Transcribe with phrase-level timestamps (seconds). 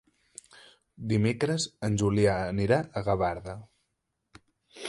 [1.11, 3.59] Dimecres en Julià anirà a Gavarda.